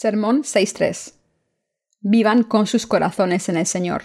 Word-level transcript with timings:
Sermón 0.00 0.44
6.3. 0.44 1.12
Vivan 2.00 2.42
con 2.42 2.66
sus 2.66 2.86
corazones 2.86 3.50
en 3.50 3.58
el 3.58 3.66
Señor. 3.66 4.04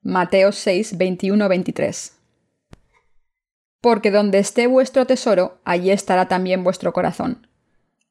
Mateo 0.00 0.50
6, 0.50 0.96
23. 0.96 2.16
Porque 3.82 4.10
donde 4.10 4.38
esté 4.38 4.66
vuestro 4.66 5.06
tesoro, 5.06 5.60
allí 5.62 5.90
estará 5.90 6.26
también 6.26 6.64
vuestro 6.64 6.94
corazón. 6.94 7.46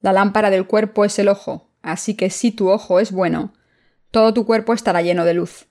La 0.02 0.14
lámpara 0.14 0.52
del 0.52 0.68
cuerpo 0.68 1.04
es 1.04 1.18
el 1.18 1.30
ojo, 1.30 1.72
así 1.82 2.14
que 2.14 2.30
si 2.30 2.52
tu 2.52 2.70
ojo 2.70 3.00
es 3.00 3.12
bueno, 3.12 3.54
todo 4.12 4.32
tu 4.32 4.46
cuerpo 4.46 4.74
estará 4.74 5.02
lleno 5.02 5.26
de 5.26 5.34
luz. 5.34 5.66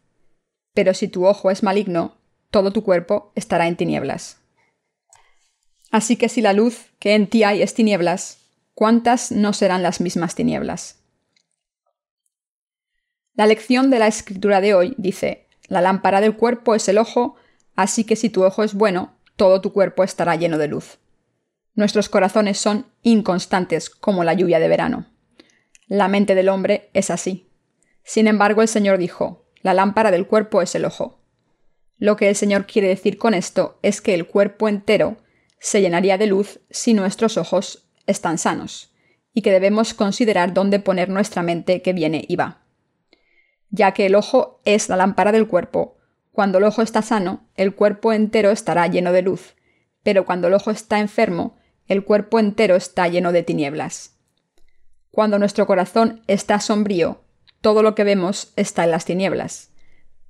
Pero 0.75 0.93
si 0.93 1.07
tu 1.07 1.25
ojo 1.25 1.53
es 1.53 1.62
maligno, 1.62 2.17
todo 2.51 2.73
tu 2.73 2.83
cuerpo 2.83 3.31
estará 3.37 3.69
en 3.69 3.77
tinieblas. 3.77 4.39
Así 5.93 6.17
que 6.17 6.29
si 6.29 6.43
la 6.43 6.53
luz 6.53 6.87
que 6.98 7.15
en 7.15 7.29
ti 7.29 7.45
hay 7.45 7.62
es 7.62 7.75
tinieblas, 7.75 8.41
¿cuántas 8.75 9.31
no 9.31 9.53
serán 9.53 9.84
las 9.84 10.01
mismas 10.01 10.34
tinieblas? 10.34 10.98
La 13.38 13.47
lección 13.47 13.88
de 13.88 14.01
la 14.01 14.09
escritura 14.09 14.60
de 14.60 14.74
hoy 14.74 14.97
dice, 14.98 15.47
la 15.69 15.80
lámpara 15.80 16.20
del 16.20 16.34
cuerpo 16.34 16.74
es 16.74 16.88
el 16.88 16.98
ojo, 16.98 17.37
así 17.77 18.02
que 18.02 18.16
si 18.16 18.30
tu 18.30 18.42
ojo 18.42 18.64
es 18.64 18.74
bueno, 18.74 19.14
todo 19.37 19.61
tu 19.61 19.73
cuerpo 19.73 20.02
estará 20.02 20.34
lleno 20.34 20.59
de 20.59 20.66
luz. 20.66 20.98
Nuestros 21.77 22.09
corazones 22.09 22.59
son 22.59 22.87
inconstantes 23.02 23.91
como 23.91 24.24
la 24.24 24.34
lluvia 24.34 24.59
de 24.59 24.66
verano. 24.66 25.06
La 25.87 26.09
mente 26.09 26.34
del 26.34 26.48
hombre 26.48 26.91
es 26.95 27.11
así. 27.11 27.48
Sin 28.02 28.27
embargo, 28.27 28.61
el 28.61 28.66
Señor 28.66 28.98
dijo, 28.98 29.47
la 29.62 29.73
lámpara 29.73 30.11
del 30.11 30.27
cuerpo 30.27 30.61
es 30.61 30.75
el 30.75 30.84
ojo. 30.84 31.20
Lo 31.97 32.17
que 32.17 32.28
el 32.28 32.34
Señor 32.34 32.67
quiere 32.67 32.89
decir 32.89 33.19
con 33.19 33.34
esto 33.34 33.78
es 33.83 34.00
que 34.00 34.14
el 34.14 34.27
cuerpo 34.27 34.69
entero 34.69 35.17
se 35.61 35.80
llenaría 35.80 36.19
de 36.19 36.27
luz 36.27 36.58
si 36.70 36.92
nuestros 36.92 37.36
ojos 37.36 37.89
están 38.05 38.36
sanos, 38.36 38.92
y 39.33 39.42
que 39.42 39.52
debemos 39.52 39.95
considerar 39.95 40.55
dónde 40.55 40.80
poner 40.80 41.08
nuestra 41.08 41.45
mente 41.45 41.83
que 41.83 41.92
viene 41.92 42.25
y 42.27 42.34
va 42.34 42.64
ya 43.70 43.92
que 43.92 44.06
el 44.06 44.14
ojo 44.14 44.61
es 44.64 44.88
la 44.88 44.97
lámpara 44.97 45.33
del 45.33 45.47
cuerpo. 45.47 45.97
Cuando 46.33 46.58
el 46.58 46.64
ojo 46.64 46.83
está 46.83 47.02
sano, 47.02 47.48
el 47.56 47.74
cuerpo 47.74 48.12
entero 48.12 48.50
estará 48.50 48.86
lleno 48.86 49.12
de 49.12 49.22
luz, 49.22 49.56
pero 50.02 50.24
cuando 50.24 50.48
el 50.48 50.55
ojo 50.55 50.70
está 50.70 51.00
enfermo, 51.00 51.56
el 51.86 52.05
cuerpo 52.05 52.39
entero 52.39 52.77
está 52.77 53.08
lleno 53.08 53.33
de 53.33 53.42
tinieblas. 53.42 54.16
Cuando 55.11 55.39
nuestro 55.39 55.66
corazón 55.66 56.22
está 56.27 56.61
sombrío, 56.61 57.22
todo 57.61 57.83
lo 57.83 57.94
que 57.94 58.05
vemos 58.05 58.52
está 58.56 58.84
en 58.84 58.91
las 58.91 59.05
tinieblas. 59.05 59.70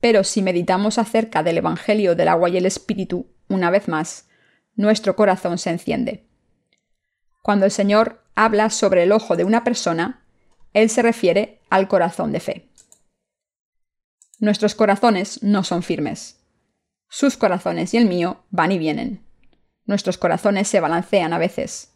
Pero 0.00 0.25
si 0.25 0.42
meditamos 0.42 0.98
acerca 0.98 1.42
del 1.42 1.59
Evangelio 1.59 2.14
del 2.14 2.28
agua 2.28 2.48
y 2.48 2.56
el 2.56 2.66
Espíritu, 2.66 3.27
una 3.48 3.70
vez 3.70 3.89
más, 3.89 4.28
nuestro 4.77 5.16
corazón 5.16 5.59
se 5.59 5.70
enciende. 5.70 6.25
Cuando 7.42 7.64
el 7.64 7.70
Señor 7.70 8.22
habla 8.34 8.70
sobre 8.70 9.03
el 9.03 9.12
ojo 9.12 9.36
de 9.36 9.44
una 9.44 9.64
persona, 9.64 10.25
Él 10.72 10.89
se 10.89 11.03
refiere 11.03 11.61
al 11.70 11.89
corazón 11.89 12.31
de 12.33 12.41
fe. 12.41 12.69
Nuestros 14.41 14.77
corazones 14.77 15.42
no 15.42 15.64
son 15.64 15.83
firmes. 15.83 16.39
Sus 17.08 17.36
corazones 17.36 17.92
y 17.92 17.97
el 17.97 18.06
mío 18.06 18.44
van 18.50 18.70
y 18.70 18.78
vienen. 18.78 19.27
Nuestros 19.84 20.17
corazones 20.17 20.69
se 20.69 20.78
balancean 20.78 21.33
a 21.33 21.39
veces. 21.39 21.94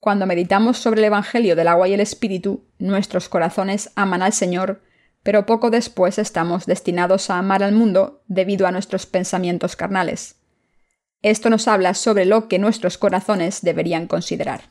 Cuando 0.00 0.26
meditamos 0.26 0.78
sobre 0.78 1.00
el 1.00 1.04
Evangelio 1.04 1.54
del 1.54 1.68
agua 1.68 1.86
y 1.86 1.92
el 1.92 2.00
Espíritu, 2.00 2.64
nuestros 2.78 3.28
corazones 3.28 3.92
aman 3.94 4.22
al 4.22 4.32
Señor, 4.32 4.82
pero 5.22 5.46
poco 5.46 5.70
después 5.70 6.18
estamos 6.18 6.66
destinados 6.66 7.30
a 7.30 7.38
amar 7.38 7.62
al 7.62 7.70
mundo 7.70 8.24
debido 8.26 8.66
a 8.66 8.72
nuestros 8.72 9.06
pensamientos 9.06 9.76
carnales. 9.76 10.40
Esto 11.20 11.48
nos 11.48 11.68
habla 11.68 11.94
sobre 11.94 12.24
lo 12.24 12.48
que 12.48 12.58
nuestros 12.58 12.98
corazones 12.98 13.62
deberían 13.62 14.08
considerar. 14.08 14.62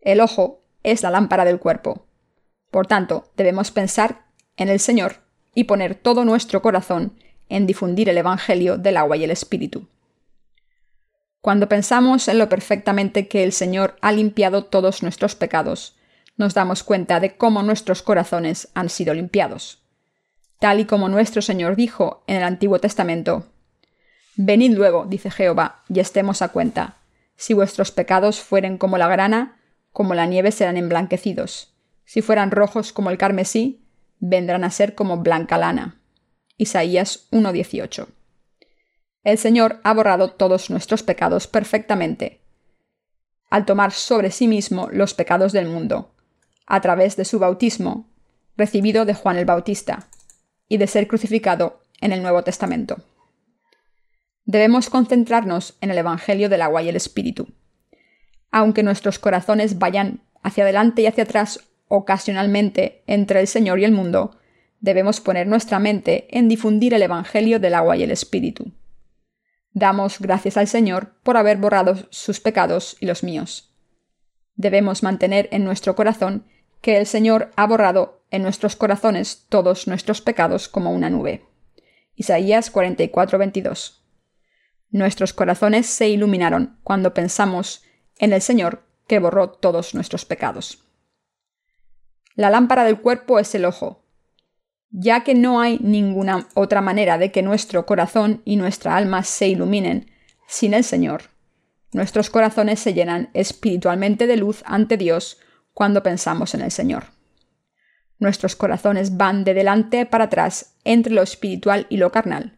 El 0.00 0.20
ojo 0.20 0.62
es 0.84 1.02
la 1.02 1.10
lámpara 1.10 1.44
del 1.44 1.58
cuerpo. 1.58 2.06
Por 2.70 2.86
tanto, 2.86 3.32
debemos 3.36 3.72
pensar 3.72 4.26
en 4.56 4.68
el 4.68 4.78
Señor 4.78 5.28
y 5.60 5.64
poner 5.64 5.94
todo 5.94 6.24
nuestro 6.24 6.62
corazón 6.62 7.12
en 7.50 7.66
difundir 7.66 8.08
el 8.08 8.16
Evangelio 8.16 8.78
del 8.78 8.96
agua 8.96 9.18
y 9.18 9.24
el 9.24 9.30
Espíritu. 9.30 9.86
Cuando 11.42 11.68
pensamos 11.68 12.28
en 12.28 12.38
lo 12.38 12.48
perfectamente 12.48 13.28
que 13.28 13.44
el 13.44 13.52
Señor 13.52 13.96
ha 14.00 14.10
limpiado 14.10 14.64
todos 14.64 15.02
nuestros 15.02 15.34
pecados, 15.34 15.96
nos 16.38 16.54
damos 16.54 16.82
cuenta 16.82 17.20
de 17.20 17.36
cómo 17.36 17.62
nuestros 17.62 18.00
corazones 18.00 18.68
han 18.74 18.88
sido 18.88 19.12
limpiados. 19.12 19.82
Tal 20.60 20.80
y 20.80 20.86
como 20.86 21.10
nuestro 21.10 21.42
Señor 21.42 21.76
dijo 21.76 22.24
en 22.26 22.36
el 22.36 22.42
Antiguo 22.42 22.78
Testamento, 22.78 23.44
Venid 24.36 24.72
luego, 24.72 25.04
dice 25.06 25.30
Jehová, 25.30 25.82
y 25.90 26.00
estemos 26.00 26.40
a 26.40 26.48
cuenta. 26.48 26.96
Si 27.36 27.52
vuestros 27.52 27.90
pecados 27.90 28.40
fueren 28.40 28.78
como 28.78 28.96
la 28.96 29.08
grana, 29.08 29.60
como 29.92 30.14
la 30.14 30.24
nieve 30.24 30.52
serán 30.52 30.78
emblanquecidos. 30.78 31.74
Si 32.06 32.22
fueran 32.22 32.50
rojos 32.50 32.94
como 32.94 33.10
el 33.10 33.18
carmesí, 33.18 33.79
vendrán 34.20 34.64
a 34.64 34.70
ser 34.70 34.94
como 34.94 35.16
blanca 35.16 35.58
lana. 35.58 36.00
Isaías 36.56 37.28
1.18. 37.32 38.06
El 39.24 39.38
Señor 39.38 39.80
ha 39.82 39.92
borrado 39.92 40.30
todos 40.30 40.70
nuestros 40.70 41.02
pecados 41.02 41.46
perfectamente, 41.46 42.40
al 43.50 43.66
tomar 43.66 43.92
sobre 43.92 44.30
sí 44.30 44.46
mismo 44.46 44.88
los 44.92 45.14
pecados 45.14 45.52
del 45.52 45.66
mundo, 45.66 46.14
a 46.66 46.80
través 46.80 47.16
de 47.16 47.24
su 47.24 47.38
bautismo, 47.38 48.08
recibido 48.56 49.04
de 49.04 49.14
Juan 49.14 49.36
el 49.36 49.44
Bautista, 49.44 50.08
y 50.68 50.76
de 50.76 50.86
ser 50.86 51.08
crucificado 51.08 51.82
en 52.00 52.12
el 52.12 52.22
Nuevo 52.22 52.44
Testamento. 52.44 53.02
Debemos 54.44 54.88
concentrarnos 54.88 55.76
en 55.80 55.90
el 55.90 55.98
Evangelio 55.98 56.48
del 56.48 56.62
agua 56.62 56.82
y 56.82 56.88
el 56.88 56.96
Espíritu. 56.96 57.48
Aunque 58.50 58.82
nuestros 58.82 59.18
corazones 59.18 59.78
vayan 59.78 60.22
hacia 60.42 60.64
adelante 60.64 61.02
y 61.02 61.06
hacia 61.06 61.24
atrás 61.24 61.69
ocasionalmente 61.90 63.02
entre 63.08 63.40
el 63.40 63.48
Señor 63.48 63.80
y 63.80 63.84
el 63.84 63.90
mundo, 63.90 64.38
debemos 64.78 65.20
poner 65.20 65.48
nuestra 65.48 65.80
mente 65.80 66.28
en 66.30 66.48
difundir 66.48 66.94
el 66.94 67.02
Evangelio 67.02 67.58
del 67.58 67.74
agua 67.74 67.96
y 67.96 68.04
el 68.04 68.12
Espíritu. 68.12 68.72
Damos 69.72 70.20
gracias 70.20 70.56
al 70.56 70.68
Señor 70.68 71.16
por 71.24 71.36
haber 71.36 71.58
borrado 71.58 71.96
sus 72.10 72.38
pecados 72.38 72.96
y 73.00 73.06
los 73.06 73.24
míos. 73.24 73.74
Debemos 74.54 75.02
mantener 75.02 75.48
en 75.50 75.64
nuestro 75.64 75.96
corazón 75.96 76.44
que 76.80 76.96
el 76.96 77.06
Señor 77.06 77.50
ha 77.56 77.66
borrado 77.66 78.22
en 78.30 78.42
nuestros 78.42 78.76
corazones 78.76 79.46
todos 79.48 79.88
nuestros 79.88 80.20
pecados 80.20 80.68
como 80.68 80.92
una 80.92 81.10
nube. 81.10 81.44
Isaías 82.14 82.72
44:22. 82.72 84.04
Nuestros 84.90 85.32
corazones 85.32 85.86
se 85.86 86.08
iluminaron 86.08 86.78
cuando 86.84 87.14
pensamos 87.14 87.82
en 88.18 88.32
el 88.32 88.42
Señor 88.42 88.84
que 89.08 89.18
borró 89.18 89.50
todos 89.50 89.92
nuestros 89.92 90.24
pecados. 90.24 90.84
La 92.40 92.48
lámpara 92.48 92.84
del 92.84 93.02
cuerpo 93.02 93.38
es 93.38 93.54
el 93.54 93.66
ojo. 93.66 94.02
Ya 94.88 95.24
que 95.24 95.34
no 95.34 95.60
hay 95.60 95.76
ninguna 95.82 96.48
otra 96.54 96.80
manera 96.80 97.18
de 97.18 97.30
que 97.30 97.42
nuestro 97.42 97.84
corazón 97.84 98.40
y 98.46 98.56
nuestra 98.56 98.96
alma 98.96 99.24
se 99.24 99.48
iluminen 99.48 100.10
sin 100.48 100.72
el 100.72 100.82
Señor, 100.82 101.24
nuestros 101.92 102.30
corazones 102.30 102.80
se 102.80 102.94
llenan 102.94 103.28
espiritualmente 103.34 104.26
de 104.26 104.38
luz 104.38 104.62
ante 104.64 104.96
Dios 104.96 105.36
cuando 105.74 106.02
pensamos 106.02 106.54
en 106.54 106.62
el 106.62 106.70
Señor. 106.70 107.08
Nuestros 108.18 108.56
corazones 108.56 109.18
van 109.18 109.44
de 109.44 109.52
delante 109.52 110.06
para 110.06 110.24
atrás 110.24 110.76
entre 110.84 111.12
lo 111.12 111.20
espiritual 111.20 111.86
y 111.90 111.98
lo 111.98 112.10
carnal, 112.10 112.56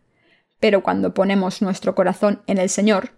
pero 0.61 0.85
cuando 0.85 1.13
ponemos 1.13 1.61
nuestro 1.61 1.97
corazón 1.97 2.43
en 2.47 2.59
el 2.59 2.69
Señor, 2.69 3.15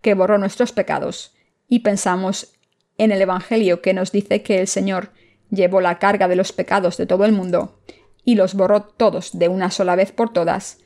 que 0.00 0.14
borró 0.14 0.38
nuestros 0.38 0.72
pecados, 0.72 1.36
y 1.68 1.80
pensamos 1.80 2.54
en 2.96 3.12
el 3.12 3.20
Evangelio 3.20 3.82
que 3.82 3.92
nos 3.92 4.12
dice 4.12 4.42
que 4.42 4.60
el 4.60 4.66
Señor 4.66 5.10
llevó 5.50 5.80
la 5.80 5.98
carga 5.98 6.28
de 6.28 6.36
los 6.36 6.52
pecados 6.52 6.96
de 6.96 7.06
todo 7.06 7.24
el 7.24 7.32
mundo, 7.32 7.80
y 8.24 8.34
los 8.34 8.54
borró 8.54 8.82
todos 8.82 9.38
de 9.38 9.48
una 9.48 9.70
sola 9.70 9.96
vez 9.96 10.12
por 10.12 10.32
todas, 10.32 10.78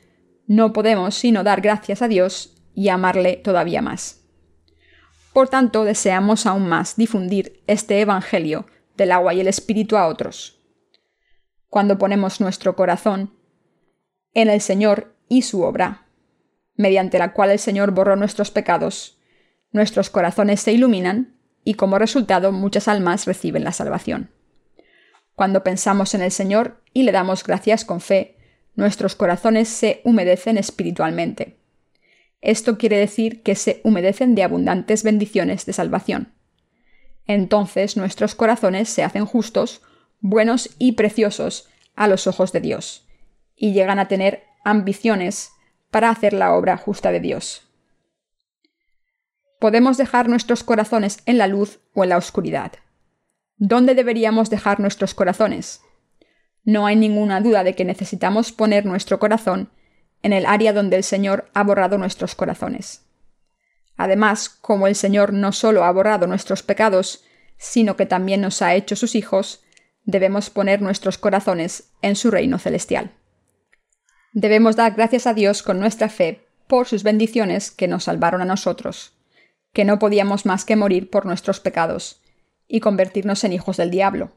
no 0.47 0.73
podemos 0.73 1.15
sino 1.15 1.43
dar 1.43 1.61
gracias 1.61 2.01
a 2.01 2.07
Dios 2.07 2.57
y 2.73 2.89
amarle 2.89 3.37
todavía 3.37 3.81
más. 3.81 4.21
Por 5.33 5.49
tanto, 5.49 5.85
deseamos 5.85 6.45
aún 6.45 6.67
más 6.67 6.97
difundir 6.97 7.63
este 7.67 8.01
Evangelio 8.01 8.65
del 8.97 9.11
agua 9.11 9.33
y 9.33 9.39
el 9.39 9.47
Espíritu 9.47 9.97
a 9.97 10.07
otros. 10.07 10.59
Cuando 11.69 11.97
ponemos 11.97 12.41
nuestro 12.41 12.75
corazón 12.75 13.33
en 14.33 14.49
el 14.49 14.61
Señor 14.61 15.15
y 15.29 15.43
su 15.43 15.61
obra, 15.63 16.07
mediante 16.75 17.17
la 17.17 17.33
cual 17.33 17.51
el 17.51 17.59
Señor 17.59 17.91
borró 17.91 18.15
nuestros 18.15 18.51
pecados, 18.51 19.19
nuestros 19.71 20.09
corazones 20.09 20.59
se 20.59 20.73
iluminan 20.73 21.37
y 21.63 21.75
como 21.75 21.97
resultado 21.97 22.51
muchas 22.51 22.87
almas 22.87 23.25
reciben 23.25 23.63
la 23.63 23.71
salvación. 23.71 24.31
Cuando 25.41 25.63
pensamos 25.63 26.13
en 26.13 26.21
el 26.21 26.29
Señor 26.29 26.83
y 26.93 27.01
le 27.01 27.11
damos 27.11 27.43
gracias 27.43 27.83
con 27.83 27.99
fe, 27.99 28.37
nuestros 28.75 29.15
corazones 29.15 29.69
se 29.69 30.01
humedecen 30.03 30.55
espiritualmente. 30.55 31.57
Esto 32.41 32.77
quiere 32.77 32.99
decir 32.99 33.41
que 33.41 33.55
se 33.55 33.81
humedecen 33.83 34.35
de 34.35 34.43
abundantes 34.43 35.01
bendiciones 35.01 35.65
de 35.65 35.73
salvación. 35.73 36.31
Entonces 37.25 37.97
nuestros 37.97 38.35
corazones 38.35 38.89
se 38.89 39.03
hacen 39.03 39.25
justos, 39.25 39.81
buenos 40.19 40.69
y 40.77 40.91
preciosos 40.91 41.67
a 41.95 42.07
los 42.07 42.27
ojos 42.27 42.51
de 42.51 42.59
Dios, 42.59 43.07
y 43.55 43.73
llegan 43.73 43.97
a 43.97 44.07
tener 44.07 44.43
ambiciones 44.63 45.53
para 45.89 46.11
hacer 46.11 46.33
la 46.33 46.53
obra 46.53 46.77
justa 46.77 47.11
de 47.11 47.19
Dios. 47.19 47.67
Podemos 49.59 49.97
dejar 49.97 50.29
nuestros 50.29 50.63
corazones 50.63 51.17
en 51.25 51.39
la 51.39 51.47
luz 51.47 51.79
o 51.95 52.03
en 52.03 52.09
la 52.09 52.17
oscuridad. 52.17 52.73
¿Dónde 53.63 53.93
deberíamos 53.93 54.49
dejar 54.49 54.79
nuestros 54.79 55.13
corazones? 55.13 55.81
No 56.63 56.87
hay 56.87 56.95
ninguna 56.95 57.41
duda 57.41 57.63
de 57.63 57.75
que 57.75 57.85
necesitamos 57.85 58.51
poner 58.51 58.87
nuestro 58.87 59.19
corazón 59.19 59.69
en 60.23 60.33
el 60.33 60.47
área 60.47 60.73
donde 60.73 60.95
el 60.95 61.03
Señor 61.03 61.47
ha 61.53 61.63
borrado 61.63 61.99
nuestros 61.99 62.33
corazones. 62.33 63.05
Además, 63.97 64.49
como 64.49 64.87
el 64.87 64.95
Señor 64.95 65.31
no 65.31 65.51
solo 65.51 65.83
ha 65.83 65.91
borrado 65.91 66.25
nuestros 66.25 66.63
pecados, 66.63 67.23
sino 67.55 67.95
que 67.95 68.07
también 68.07 68.41
nos 68.41 68.63
ha 68.63 68.73
hecho 68.73 68.95
sus 68.95 69.13
hijos, 69.13 69.63
debemos 70.05 70.49
poner 70.49 70.81
nuestros 70.81 71.19
corazones 71.19 71.91
en 72.01 72.15
su 72.15 72.31
reino 72.31 72.57
celestial. 72.57 73.11
Debemos 74.33 74.75
dar 74.75 74.95
gracias 74.95 75.27
a 75.27 75.35
Dios 75.35 75.61
con 75.61 75.79
nuestra 75.79 76.09
fe 76.09 76.47
por 76.65 76.87
sus 76.87 77.03
bendiciones 77.03 77.69
que 77.69 77.87
nos 77.87 78.05
salvaron 78.05 78.41
a 78.41 78.45
nosotros, 78.45 79.13
que 79.71 79.85
no 79.85 79.99
podíamos 79.99 80.47
más 80.47 80.65
que 80.65 80.75
morir 80.75 81.11
por 81.11 81.27
nuestros 81.27 81.59
pecados 81.59 82.21
y 82.71 82.79
convertirnos 82.79 83.43
en 83.43 83.51
hijos 83.51 83.75
del 83.75 83.91
diablo. 83.91 84.31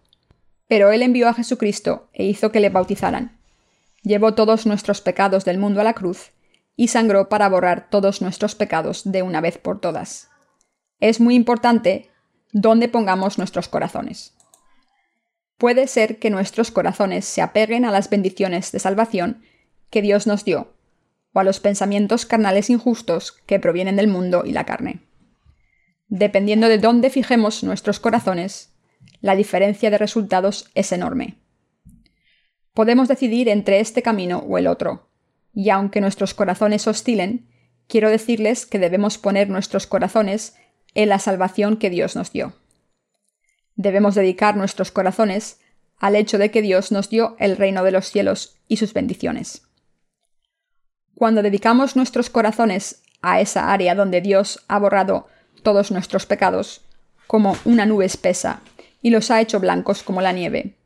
Pero 0.66 0.90
Él 0.90 1.02
envió 1.02 1.28
a 1.28 1.34
Jesucristo 1.34 2.08
e 2.12 2.24
hizo 2.24 2.50
que 2.50 2.58
le 2.58 2.68
bautizaran. 2.68 3.38
Llevó 4.02 4.34
todos 4.34 4.66
nuestros 4.66 5.00
pecados 5.00 5.44
del 5.44 5.58
mundo 5.58 5.80
a 5.80 5.84
la 5.84 5.94
cruz 5.94 6.32
y 6.74 6.88
sangró 6.88 7.28
para 7.28 7.48
borrar 7.48 7.88
todos 7.90 8.20
nuestros 8.20 8.56
pecados 8.56 9.02
de 9.04 9.22
una 9.22 9.40
vez 9.40 9.56
por 9.56 9.80
todas. 9.80 10.30
Es 10.98 11.20
muy 11.20 11.36
importante 11.36 12.10
dónde 12.52 12.88
pongamos 12.88 13.38
nuestros 13.38 13.68
corazones. 13.68 14.34
Puede 15.56 15.86
ser 15.86 16.18
que 16.18 16.30
nuestros 16.30 16.72
corazones 16.72 17.24
se 17.24 17.40
apeguen 17.40 17.84
a 17.84 17.92
las 17.92 18.10
bendiciones 18.10 18.72
de 18.72 18.80
salvación 18.80 19.44
que 19.90 20.02
Dios 20.02 20.26
nos 20.26 20.44
dio, 20.44 20.74
o 21.32 21.38
a 21.38 21.44
los 21.44 21.60
pensamientos 21.60 22.26
carnales 22.26 22.68
injustos 22.68 23.30
que 23.46 23.60
provienen 23.60 23.94
del 23.94 24.08
mundo 24.08 24.42
y 24.44 24.50
la 24.50 24.64
carne. 24.64 25.02
Dependiendo 26.08 26.68
de 26.68 26.78
dónde 26.78 27.10
fijemos 27.10 27.64
nuestros 27.64 28.00
corazones, 28.00 28.74
la 29.20 29.36
diferencia 29.36 29.90
de 29.90 29.98
resultados 29.98 30.70
es 30.74 30.92
enorme. 30.92 31.36
Podemos 32.74 33.08
decidir 33.08 33.48
entre 33.48 33.80
este 33.80 34.02
camino 34.02 34.38
o 34.38 34.58
el 34.58 34.66
otro, 34.66 35.08
y 35.54 35.70
aunque 35.70 36.00
nuestros 36.00 36.34
corazones 36.34 36.86
oscilen, 36.86 37.48
quiero 37.86 38.10
decirles 38.10 38.66
que 38.66 38.78
debemos 38.78 39.18
poner 39.18 39.48
nuestros 39.48 39.86
corazones 39.86 40.56
en 40.94 41.08
la 41.08 41.18
salvación 41.18 41.76
que 41.76 41.90
Dios 41.90 42.16
nos 42.16 42.32
dio. 42.32 42.52
Debemos 43.76 44.14
dedicar 44.14 44.56
nuestros 44.56 44.90
corazones 44.90 45.60
al 45.98 46.16
hecho 46.16 46.38
de 46.38 46.50
que 46.50 46.62
Dios 46.62 46.92
nos 46.92 47.08
dio 47.08 47.36
el 47.38 47.56
reino 47.56 47.82
de 47.84 47.92
los 47.92 48.10
cielos 48.10 48.58
y 48.68 48.76
sus 48.76 48.92
bendiciones. 48.92 49.62
Cuando 51.14 51.42
dedicamos 51.42 51.96
nuestros 51.96 52.28
corazones 52.28 53.02
a 53.22 53.40
esa 53.40 53.72
área 53.72 53.94
donde 53.94 54.20
Dios 54.20 54.64
ha 54.68 54.78
borrado 54.78 55.28
todos 55.64 55.90
nuestros 55.90 56.26
pecados, 56.26 56.82
como 57.26 57.56
una 57.64 57.86
nube 57.86 58.04
espesa, 58.04 58.60
y 59.02 59.10
los 59.10 59.32
ha 59.32 59.40
hecho 59.40 59.58
blancos 59.58 60.04
como 60.04 60.20
la 60.20 60.32
nieve, 60.32 60.76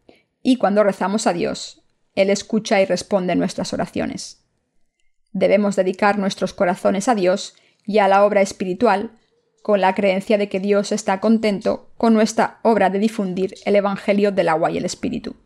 y 0.43 0.57
cuando 0.57 0.83
rezamos 0.83 1.27
a 1.27 1.35
Dios, 1.35 1.83
Él 2.15 2.31
escucha 2.31 2.81
y 2.81 2.87
responde 2.87 3.37
nuestras 3.37 3.75
oraciones. 3.75 4.43
Debemos 5.33 5.77
dedicar 5.77 6.19
nuestros 6.19 6.55
corazones 6.55 7.09
a 7.09 7.15
Dios 7.15 7.55
y 7.85 7.99
a 7.99 8.09
la 8.09 8.25
obra 8.25 8.41
espiritual, 8.41 9.11
con 9.63 9.83
la 9.83 9.95
creencia 9.95 10.39
de 10.39 10.49
que 10.49 10.61
Dios 10.61 10.93
está 10.93 11.21
contento 11.21 11.91
con 11.99 12.15
nuestra 12.15 12.61
obra 12.63 12.89
de 12.89 12.99
difundir 12.99 13.55
el 13.67 13.77
Evangelio 13.77 14.33
del 14.33 14.49
agua 14.49 14.71
y 14.71 14.79
el 14.79 14.87
Espíritu. 14.87 15.37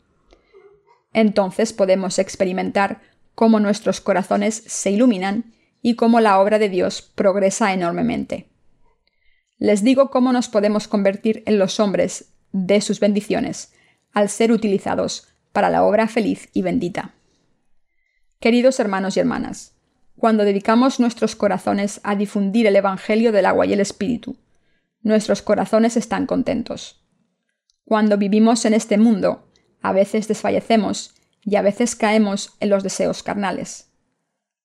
Entonces 1.12 1.72
podemos 1.72 2.18
experimentar 2.18 3.00
cómo 3.34 3.58
nuestros 3.58 4.00
corazones 4.00 4.62
se 4.66 4.90
iluminan 4.90 5.52
y 5.82 5.96
cómo 5.96 6.20
la 6.20 6.38
obra 6.40 6.58
de 6.58 6.68
Dios 6.68 7.02
progresa 7.02 7.72
enormemente. 7.72 8.51
Les 9.62 9.84
digo 9.84 10.10
cómo 10.10 10.32
nos 10.32 10.48
podemos 10.48 10.88
convertir 10.88 11.44
en 11.46 11.56
los 11.56 11.78
hombres 11.78 12.32
de 12.50 12.80
sus 12.80 12.98
bendiciones 12.98 13.72
al 14.12 14.28
ser 14.28 14.50
utilizados 14.50 15.28
para 15.52 15.70
la 15.70 15.84
obra 15.84 16.08
feliz 16.08 16.48
y 16.52 16.62
bendita. 16.62 17.14
Queridos 18.40 18.80
hermanos 18.80 19.16
y 19.16 19.20
hermanas, 19.20 19.76
cuando 20.16 20.44
dedicamos 20.44 20.98
nuestros 20.98 21.36
corazones 21.36 22.00
a 22.02 22.16
difundir 22.16 22.66
el 22.66 22.74
Evangelio 22.74 23.30
del 23.30 23.46
agua 23.46 23.64
y 23.66 23.72
el 23.72 23.78
Espíritu, 23.78 24.34
nuestros 25.00 25.42
corazones 25.42 25.96
están 25.96 26.26
contentos. 26.26 27.00
Cuando 27.84 28.18
vivimos 28.18 28.64
en 28.64 28.74
este 28.74 28.98
mundo, 28.98 29.48
a 29.80 29.92
veces 29.92 30.26
desfallecemos 30.26 31.14
y 31.44 31.54
a 31.54 31.62
veces 31.62 31.94
caemos 31.94 32.56
en 32.58 32.68
los 32.68 32.82
deseos 32.82 33.22
carnales. 33.22 33.92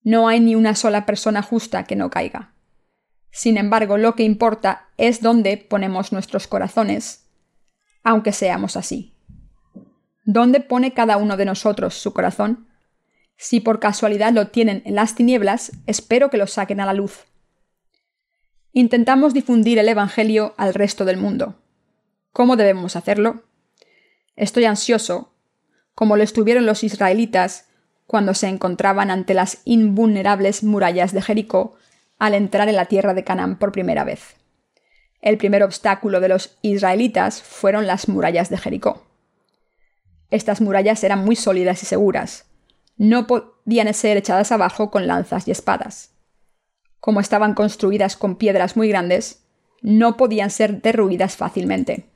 No 0.01 0.27
hay 0.27 0.39
ni 0.39 0.55
una 0.55 0.73
sola 0.73 1.05
persona 1.05 1.43
justa 1.43 1.83
que 1.83 1.95
no 1.95 2.09
caiga. 2.09 2.55
Sin 3.29 3.57
embargo, 3.57 3.99
lo 3.99 4.15
que 4.15 4.23
importa 4.23 4.86
es 4.97 5.21
dónde 5.21 5.57
ponemos 5.57 6.11
nuestros 6.11 6.47
corazones, 6.47 7.29
aunque 8.03 8.31
seamos 8.31 8.75
así. 8.75 9.13
¿Dónde 10.25 10.59
pone 10.59 10.93
cada 10.93 11.17
uno 11.17 11.37
de 11.37 11.45
nosotros 11.45 11.93
su 11.93 12.11
corazón? 12.13 12.67
Si 13.37 13.59
por 13.59 13.79
casualidad 13.79 14.33
lo 14.33 14.47
tienen 14.47 14.81
en 14.85 14.95
las 14.95 15.15
tinieblas, 15.15 15.71
espero 15.85 16.29
que 16.29 16.37
lo 16.37 16.47
saquen 16.47 16.81
a 16.81 16.85
la 16.85 16.93
luz. 16.93 17.25
Intentamos 18.73 19.33
difundir 19.33 19.79
el 19.79 19.87
Evangelio 19.87 20.53
al 20.57 20.73
resto 20.73 21.05
del 21.05 21.17
mundo. 21.17 21.55
¿Cómo 22.31 22.55
debemos 22.55 22.95
hacerlo? 22.95 23.43
Estoy 24.35 24.65
ansioso 24.65 25.33
como 25.95 26.15
lo 26.15 26.23
estuvieron 26.23 26.67
los 26.67 26.83
israelitas 26.83 27.69
cuando 28.05 28.35
se 28.35 28.47
encontraban 28.47 29.09
ante 29.09 29.33
las 29.33 29.61
invulnerables 29.65 30.63
murallas 30.63 31.11
de 31.11 31.21
Jericó 31.23 31.75
al 32.19 32.35
entrar 32.35 32.69
en 32.69 32.75
la 32.75 32.85
tierra 32.85 33.15
de 33.15 33.23
Canaán 33.23 33.57
por 33.57 33.71
primera 33.71 34.03
vez. 34.03 34.35
El 35.21 35.37
primer 35.37 35.63
obstáculo 35.63 36.19
de 36.19 36.29
los 36.29 36.57
israelitas 36.61 37.41
fueron 37.41 37.87
las 37.87 38.07
murallas 38.07 38.49
de 38.49 38.57
Jericó. 38.57 39.03
Estas 40.29 40.61
murallas 40.61 41.03
eran 41.03 41.23
muy 41.23 41.35
sólidas 41.35 41.81
y 41.83 41.85
seguras. 41.85 42.45
No 42.97 43.27
podían 43.27 43.93
ser 43.93 44.17
echadas 44.17 44.51
abajo 44.51 44.91
con 44.91 45.07
lanzas 45.07 45.47
y 45.47 45.51
espadas. 45.51 46.11
Como 46.99 47.19
estaban 47.19 47.53
construidas 47.53 48.17
con 48.17 48.35
piedras 48.35 48.75
muy 48.75 48.89
grandes, 48.89 49.43
no 49.81 50.17
podían 50.17 50.49
ser 50.49 50.81
derruidas 50.81 51.37
fácilmente. 51.37 52.09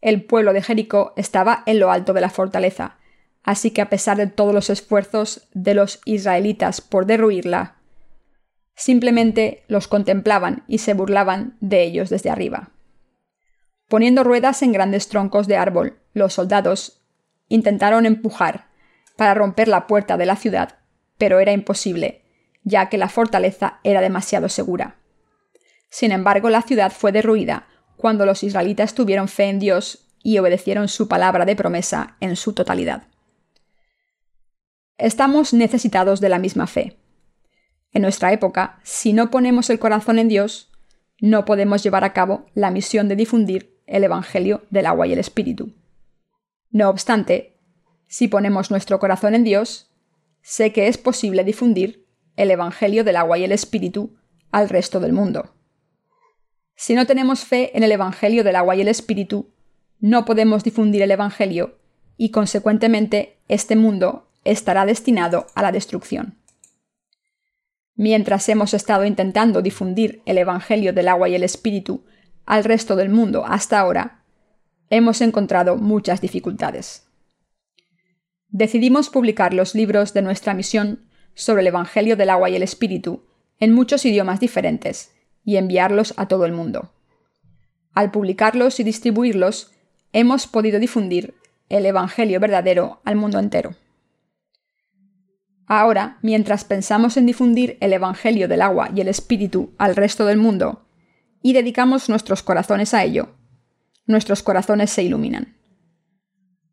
El 0.00 0.24
pueblo 0.24 0.52
de 0.52 0.62
Jericó 0.62 1.12
estaba 1.16 1.64
en 1.66 1.80
lo 1.80 1.90
alto 1.90 2.12
de 2.12 2.20
la 2.20 2.30
fortaleza, 2.30 2.98
así 3.42 3.72
que 3.72 3.80
a 3.80 3.90
pesar 3.90 4.16
de 4.16 4.28
todos 4.28 4.54
los 4.54 4.70
esfuerzos 4.70 5.48
de 5.54 5.74
los 5.74 6.00
israelitas 6.04 6.80
por 6.80 7.06
derruirla, 7.06 7.77
simplemente 8.78 9.64
los 9.66 9.88
contemplaban 9.88 10.62
y 10.68 10.78
se 10.78 10.94
burlaban 10.94 11.56
de 11.60 11.82
ellos 11.82 12.10
desde 12.10 12.30
arriba. 12.30 12.70
Poniendo 13.88 14.22
ruedas 14.22 14.62
en 14.62 14.72
grandes 14.72 15.08
troncos 15.08 15.48
de 15.48 15.56
árbol, 15.56 15.98
los 16.14 16.34
soldados 16.34 17.02
intentaron 17.48 18.06
empujar 18.06 18.68
para 19.16 19.34
romper 19.34 19.66
la 19.66 19.88
puerta 19.88 20.16
de 20.16 20.26
la 20.26 20.36
ciudad, 20.36 20.78
pero 21.18 21.40
era 21.40 21.52
imposible, 21.52 22.22
ya 22.62 22.88
que 22.88 22.98
la 22.98 23.08
fortaleza 23.08 23.80
era 23.82 24.00
demasiado 24.00 24.48
segura. 24.48 24.96
Sin 25.90 26.12
embargo, 26.12 26.48
la 26.48 26.62
ciudad 26.62 26.92
fue 26.92 27.10
derruida 27.10 27.66
cuando 27.96 28.26
los 28.26 28.44
israelitas 28.44 28.94
tuvieron 28.94 29.26
fe 29.26 29.44
en 29.44 29.58
Dios 29.58 30.06
y 30.22 30.38
obedecieron 30.38 30.86
su 30.86 31.08
palabra 31.08 31.44
de 31.46 31.56
promesa 31.56 32.16
en 32.20 32.36
su 32.36 32.52
totalidad. 32.52 33.08
Estamos 34.98 35.52
necesitados 35.52 36.20
de 36.20 36.28
la 36.28 36.38
misma 36.38 36.68
fe. 36.68 36.96
En 37.92 38.02
nuestra 38.02 38.32
época, 38.32 38.80
si 38.82 39.12
no 39.12 39.30
ponemos 39.30 39.70
el 39.70 39.78
corazón 39.78 40.18
en 40.18 40.28
Dios, 40.28 40.70
no 41.20 41.44
podemos 41.44 41.82
llevar 41.82 42.04
a 42.04 42.12
cabo 42.12 42.46
la 42.54 42.70
misión 42.70 43.08
de 43.08 43.16
difundir 43.16 43.78
el 43.86 44.04
Evangelio 44.04 44.62
del 44.70 44.86
agua 44.86 45.06
y 45.06 45.12
el 45.12 45.18
Espíritu. 45.18 45.72
No 46.70 46.90
obstante, 46.90 47.58
si 48.06 48.28
ponemos 48.28 48.70
nuestro 48.70 48.98
corazón 48.98 49.34
en 49.34 49.44
Dios, 49.44 49.90
sé 50.42 50.72
que 50.72 50.88
es 50.88 50.98
posible 50.98 51.44
difundir 51.44 52.06
el 52.36 52.50
Evangelio 52.50 53.04
del 53.04 53.16
agua 53.16 53.38
y 53.38 53.44
el 53.44 53.52
Espíritu 53.52 54.16
al 54.52 54.68
resto 54.68 55.00
del 55.00 55.12
mundo. 55.12 55.54
Si 56.76 56.94
no 56.94 57.06
tenemos 57.06 57.40
fe 57.40 57.76
en 57.76 57.82
el 57.82 57.90
Evangelio 57.90 58.44
del 58.44 58.56
agua 58.56 58.76
y 58.76 58.82
el 58.82 58.88
Espíritu, 58.88 59.50
no 59.98 60.24
podemos 60.24 60.62
difundir 60.62 61.02
el 61.02 61.10
Evangelio 61.10 61.78
y, 62.16 62.30
consecuentemente, 62.30 63.38
este 63.48 63.74
mundo 63.74 64.28
estará 64.44 64.86
destinado 64.86 65.46
a 65.54 65.62
la 65.62 65.72
destrucción. 65.72 66.37
Mientras 67.98 68.48
hemos 68.48 68.74
estado 68.74 69.04
intentando 69.04 69.60
difundir 69.60 70.22
el 70.24 70.38
Evangelio 70.38 70.92
del 70.92 71.08
agua 71.08 71.28
y 71.28 71.34
el 71.34 71.42
Espíritu 71.42 72.04
al 72.46 72.62
resto 72.62 72.94
del 72.94 73.08
mundo 73.08 73.44
hasta 73.44 73.80
ahora, 73.80 74.22
hemos 74.88 75.20
encontrado 75.20 75.74
muchas 75.74 76.20
dificultades. 76.20 77.08
Decidimos 78.50 79.10
publicar 79.10 79.52
los 79.52 79.74
libros 79.74 80.14
de 80.14 80.22
nuestra 80.22 80.54
misión 80.54 81.08
sobre 81.34 81.62
el 81.62 81.66
Evangelio 81.66 82.16
del 82.16 82.30
agua 82.30 82.48
y 82.48 82.54
el 82.54 82.62
Espíritu 82.62 83.24
en 83.58 83.72
muchos 83.72 84.04
idiomas 84.04 84.38
diferentes, 84.38 85.10
y 85.44 85.56
enviarlos 85.56 86.14
a 86.16 86.28
todo 86.28 86.46
el 86.46 86.52
mundo. 86.52 86.92
Al 87.94 88.12
publicarlos 88.12 88.78
y 88.78 88.84
distribuirlos, 88.84 89.72
hemos 90.12 90.46
podido 90.46 90.78
difundir 90.78 91.34
el 91.68 91.84
Evangelio 91.84 92.38
verdadero 92.38 93.00
al 93.04 93.16
mundo 93.16 93.40
entero. 93.40 93.74
Ahora, 95.68 96.18
mientras 96.22 96.64
pensamos 96.64 97.18
en 97.18 97.26
difundir 97.26 97.76
el 97.80 97.92
Evangelio 97.92 98.48
del 98.48 98.62
agua 98.62 98.88
y 98.94 99.02
el 99.02 99.08
Espíritu 99.08 99.74
al 99.76 99.96
resto 99.96 100.24
del 100.24 100.38
mundo, 100.38 100.86
y 101.42 101.52
dedicamos 101.52 102.08
nuestros 102.08 102.42
corazones 102.42 102.94
a 102.94 103.04
ello, 103.04 103.36
nuestros 104.06 104.42
corazones 104.42 104.90
se 104.90 105.02
iluminan. 105.02 105.58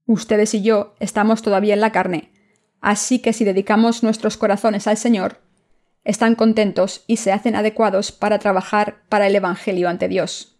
Ustedes 0.05 0.53
y 0.53 0.61
yo 0.61 0.95
estamos 1.01 1.41
todavía 1.41 1.73
en 1.73 1.81
la 1.81 1.91
carne, 1.91 2.31
así 2.79 3.19
que 3.19 3.33
si 3.33 3.43
dedicamos 3.43 4.01
nuestros 4.01 4.37
corazones 4.37 4.87
al 4.87 4.95
Señor, 4.95 5.41
están 6.05 6.35
contentos 6.35 7.03
y 7.05 7.17
se 7.17 7.33
hacen 7.33 7.55
adecuados 7.55 8.13
para 8.13 8.39
trabajar 8.39 9.03
para 9.09 9.27
el 9.27 9.35
Evangelio 9.35 9.89
ante 9.89 10.07
Dios. 10.07 10.57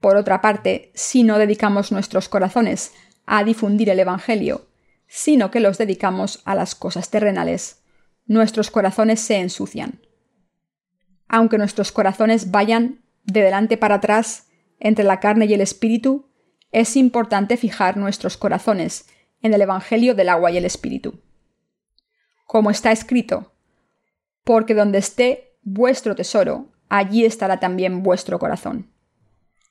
Por 0.00 0.16
otra 0.16 0.40
parte, 0.40 0.90
si 0.94 1.22
no 1.22 1.38
dedicamos 1.38 1.92
nuestros 1.92 2.28
corazones 2.28 2.92
a 3.24 3.44
difundir 3.44 3.88
el 3.90 4.00
Evangelio, 4.00 4.69
sino 5.12 5.50
que 5.50 5.58
los 5.58 5.76
dedicamos 5.76 6.40
a 6.44 6.54
las 6.54 6.76
cosas 6.76 7.10
terrenales, 7.10 7.82
nuestros 8.26 8.70
corazones 8.70 9.18
se 9.18 9.38
ensucian. 9.38 10.00
Aunque 11.26 11.58
nuestros 11.58 11.90
corazones 11.90 12.52
vayan 12.52 13.02
de 13.24 13.42
delante 13.42 13.76
para 13.76 13.96
atrás 13.96 14.46
entre 14.78 15.04
la 15.04 15.18
carne 15.18 15.46
y 15.46 15.54
el 15.54 15.62
espíritu, 15.62 16.30
es 16.70 16.96
importante 16.96 17.56
fijar 17.56 17.96
nuestros 17.96 18.36
corazones 18.36 19.08
en 19.42 19.52
el 19.52 19.62
Evangelio 19.62 20.14
del 20.14 20.28
agua 20.28 20.52
y 20.52 20.58
el 20.58 20.64
espíritu. 20.64 21.20
Como 22.46 22.70
está 22.70 22.92
escrito, 22.92 23.52
porque 24.44 24.74
donde 24.74 24.98
esté 24.98 25.58
vuestro 25.62 26.14
tesoro, 26.14 26.68
allí 26.88 27.24
estará 27.24 27.58
también 27.58 28.04
vuestro 28.04 28.38
corazón. 28.38 28.92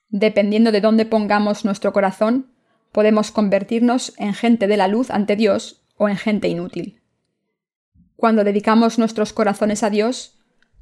Dependiendo 0.10 0.74
de 0.74 0.82
dónde 0.82 1.06
pongamos 1.06 1.64
nuestro 1.64 1.94
corazón, 1.94 2.52
podemos 2.92 3.32
convertirnos 3.32 4.14
en 4.18 4.34
gente 4.34 4.68
de 4.68 4.78
la 4.78 4.88
luz 4.88 5.12
ante 5.12 5.36
Dios 5.36 5.84
o 5.98 6.10
en 6.10 6.18
gente 6.18 6.48
inútil. 6.48 7.02
Cuando 8.16 8.44
dedicamos 8.44 9.00
nuestros 9.00 9.34
corazones 9.34 9.84
a 9.84 9.90
Dios, 9.90 10.40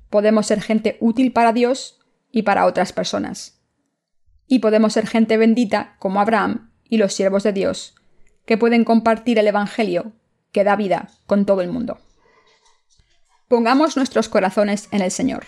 podemos 0.09 0.47
ser 0.47 0.61
gente 0.61 0.97
útil 0.99 1.31
para 1.31 1.53
Dios 1.53 1.99
y 2.31 2.43
para 2.43 2.65
otras 2.65 2.93
personas. 2.93 3.61
Y 4.47 4.59
podemos 4.59 4.93
ser 4.93 5.07
gente 5.07 5.37
bendita 5.37 5.95
como 5.99 6.21
Abraham 6.21 6.71
y 6.83 6.97
los 6.97 7.13
siervos 7.13 7.43
de 7.43 7.53
Dios, 7.53 7.95
que 8.45 8.57
pueden 8.57 8.85
compartir 8.85 9.37
el 9.39 9.47
Evangelio 9.47 10.13
que 10.51 10.63
da 10.63 10.75
vida 10.75 11.09
con 11.25 11.45
todo 11.45 11.61
el 11.61 11.69
mundo. 11.69 11.99
Pongamos 13.47 13.97
nuestros 13.97 14.29
corazones 14.29 14.87
en 14.91 15.01
el 15.01 15.11
Señor. 15.11 15.45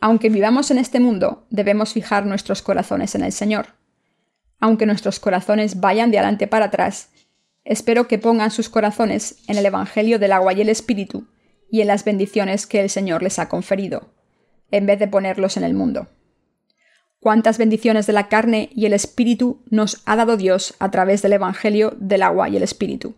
Aunque 0.00 0.30
vivamos 0.30 0.70
en 0.70 0.78
este 0.78 1.00
mundo, 1.00 1.46
debemos 1.50 1.92
fijar 1.92 2.24
nuestros 2.24 2.62
corazones 2.62 3.14
en 3.14 3.22
el 3.22 3.32
Señor. 3.32 3.79
Aunque 4.60 4.86
nuestros 4.86 5.18
corazones 5.18 5.80
vayan 5.80 6.10
de 6.10 6.18
adelante 6.18 6.46
para 6.46 6.66
atrás, 6.66 7.10
espero 7.64 8.06
que 8.06 8.18
pongan 8.18 8.50
sus 8.50 8.68
corazones 8.68 9.38
en 9.48 9.58
el 9.58 9.66
Evangelio 9.66 10.18
del 10.18 10.32
agua 10.32 10.52
y 10.52 10.60
el 10.60 10.68
Espíritu 10.68 11.26
y 11.70 11.80
en 11.80 11.88
las 11.88 12.04
bendiciones 12.04 12.66
que 12.66 12.80
el 12.80 12.90
Señor 12.90 13.22
les 13.22 13.38
ha 13.38 13.48
conferido, 13.48 14.12
en 14.70 14.86
vez 14.86 14.98
de 14.98 15.08
ponerlos 15.08 15.56
en 15.56 15.64
el 15.64 15.74
mundo. 15.74 16.08
Cuántas 17.20 17.58
bendiciones 17.58 18.06
de 18.06 18.12
la 18.12 18.28
carne 18.28 18.70
y 18.74 18.86
el 18.86 18.92
Espíritu 18.92 19.62
nos 19.68 20.02
ha 20.04 20.16
dado 20.16 20.36
Dios 20.36 20.74
a 20.78 20.90
través 20.90 21.22
del 21.22 21.34
Evangelio 21.34 21.94
del 21.98 22.22
agua 22.22 22.48
y 22.48 22.56
el 22.56 22.62
Espíritu. 22.62 23.14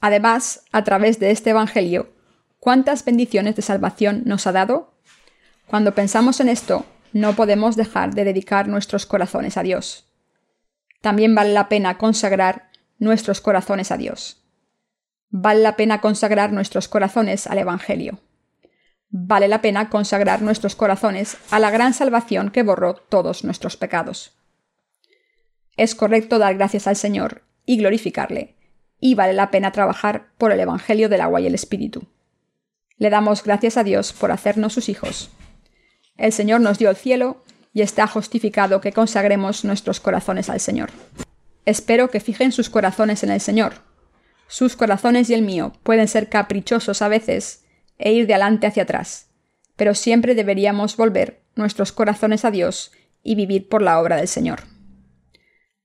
Además, 0.00 0.64
a 0.72 0.84
través 0.84 1.18
de 1.18 1.30
este 1.30 1.50
Evangelio, 1.50 2.12
cuántas 2.58 3.04
bendiciones 3.04 3.56
de 3.56 3.62
salvación 3.62 4.22
nos 4.24 4.46
ha 4.46 4.52
dado 4.52 4.94
cuando 5.70 5.94
pensamos 5.94 6.40
en 6.40 6.48
esto, 6.48 6.84
no 7.12 7.36
podemos 7.36 7.76
dejar 7.76 8.12
de 8.12 8.24
dedicar 8.24 8.66
nuestros 8.66 9.06
corazones 9.06 9.56
a 9.56 9.62
Dios. 9.62 10.09
También 11.00 11.34
vale 11.34 11.52
la 11.52 11.68
pena 11.68 11.98
consagrar 11.98 12.70
nuestros 12.98 13.40
corazones 13.40 13.90
a 13.90 13.96
Dios. 13.96 14.42
Vale 15.30 15.60
la 15.60 15.76
pena 15.76 16.00
consagrar 16.00 16.52
nuestros 16.52 16.88
corazones 16.88 17.46
al 17.46 17.58
Evangelio. 17.58 18.20
Vale 19.08 19.48
la 19.48 19.60
pena 19.60 19.88
consagrar 19.88 20.42
nuestros 20.42 20.76
corazones 20.76 21.36
a 21.50 21.58
la 21.58 21.70
gran 21.70 21.94
salvación 21.94 22.50
que 22.50 22.62
borró 22.62 22.94
todos 22.94 23.44
nuestros 23.44 23.76
pecados. 23.76 24.36
Es 25.76 25.94
correcto 25.94 26.38
dar 26.38 26.56
gracias 26.56 26.86
al 26.86 26.96
Señor 26.96 27.42
y 27.64 27.78
glorificarle, 27.78 28.56
y 28.98 29.14
vale 29.14 29.32
la 29.32 29.50
pena 29.50 29.72
trabajar 29.72 30.28
por 30.36 30.52
el 30.52 30.60
Evangelio 30.60 31.08
del 31.08 31.22
agua 31.22 31.40
y 31.40 31.46
el 31.46 31.54
Espíritu. 31.54 32.06
Le 32.98 33.10
damos 33.10 33.42
gracias 33.42 33.76
a 33.76 33.84
Dios 33.84 34.12
por 34.12 34.30
hacernos 34.30 34.74
sus 34.74 34.88
hijos 34.88 35.30
el 36.20 36.32
Señor 36.32 36.60
nos 36.60 36.78
dio 36.78 36.90
el 36.90 36.96
cielo 36.96 37.42
y 37.72 37.82
está 37.82 38.06
justificado 38.06 38.80
que 38.80 38.92
consagremos 38.92 39.64
nuestros 39.64 40.00
corazones 40.00 40.50
al 40.50 40.60
Señor. 40.60 40.90
Espero 41.64 42.10
que 42.10 42.20
fijen 42.20 42.52
sus 42.52 42.70
corazones 42.70 43.22
en 43.22 43.30
el 43.30 43.40
Señor. 43.40 43.74
Sus 44.48 44.76
corazones 44.76 45.30
y 45.30 45.34
el 45.34 45.42
mío 45.42 45.72
pueden 45.82 46.08
ser 46.08 46.28
caprichosos 46.28 47.02
a 47.02 47.08
veces 47.08 47.64
e 47.98 48.12
ir 48.12 48.26
de 48.26 48.34
adelante 48.34 48.66
hacia 48.66 48.82
atrás, 48.82 49.30
pero 49.76 49.94
siempre 49.94 50.34
deberíamos 50.34 50.96
volver 50.96 51.42
nuestros 51.54 51.92
corazones 51.92 52.44
a 52.44 52.50
Dios 52.50 52.92
y 53.22 53.34
vivir 53.34 53.68
por 53.68 53.82
la 53.82 54.00
obra 54.00 54.16
del 54.16 54.28
Señor. 54.28 54.62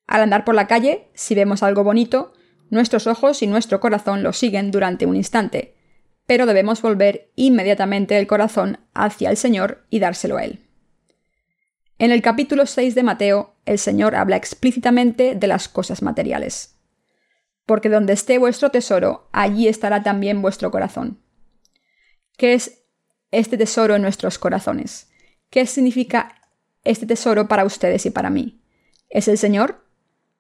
Al 0.08 0.22
andar 0.22 0.46
por 0.46 0.56
la 0.56 0.68
calle, 0.68 1.10
si 1.14 1.36
vemos 1.36 1.64
algo 1.64 1.84
bonito, 1.84 2.34
nuestros 2.70 3.08
ojos 3.08 3.42
y 3.44 3.48
nuestro 3.48 3.80
corazón 3.80 4.24
lo 4.24 4.34
siguen 4.34 4.72
durante 4.72 5.06
un 5.06 5.16
instante, 5.16 5.76
pero 6.26 6.46
debemos 6.46 6.82
volver 6.82 7.32
inmediatamente 7.36 8.18
el 8.18 8.28
corazón 8.28 8.80
hacia 8.94 9.30
el 9.30 9.38
Señor 9.38 9.86
y 9.90 10.00
dárselo 10.00 10.38
a 10.38 10.46
Él. 10.46 10.65
En 11.98 12.12
el 12.12 12.22
capítulo 12.22 12.66
6 12.66 12.94
de 12.94 13.04
Mateo, 13.04 13.56
el 13.66 13.80
Señor 13.80 14.16
habla 14.16 14.36
explícitamente 14.36 15.34
de 15.34 15.48
las 15.48 15.70
cosas 15.70 16.02
materiales. 16.02 16.76
Porque 17.66 17.88
donde 17.88 18.12
esté 18.12 18.38
vuestro 18.38 18.70
tesoro, 18.70 19.30
allí 19.32 19.70
estará 19.70 20.04
también 20.04 20.42
vuestro 20.42 20.72
corazón. 20.72 21.22
¿Qué 22.38 22.54
es 22.54 22.84
este 23.32 23.58
tesoro 23.58 23.96
en 23.96 24.02
nuestros 24.02 24.38
corazones? 24.38 25.10
¿Qué 25.50 25.66
significa 25.66 26.42
este 26.84 27.06
tesoro 27.06 27.48
para 27.48 27.64
ustedes 27.64 28.06
y 28.06 28.10
para 28.10 28.30
mí? 28.30 28.62
¿Es 29.10 29.30
el 29.30 29.38
Señor? 29.38 29.86